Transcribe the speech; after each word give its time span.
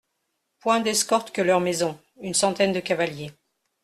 Point 0.61 0.79
d'escorte 0.81 1.29
que 1.31 1.43
leur 1.43 1.59
maison, 1.59 1.99
une 2.21 2.33
centaine 2.33 2.73
de 2.73 2.79
cavaliers. 2.79 3.33